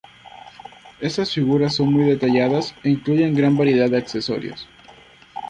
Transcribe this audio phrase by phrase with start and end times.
[0.99, 4.67] Estas figuras son muy detalladas e incluyen gran variedad de accesorios.